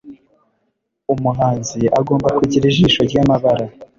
Umuhanzi 1.13 1.81
agomba 1.99 2.27
kugira 2.37 2.63
ijisho 2.71 3.01
ryamabara. 3.09 3.65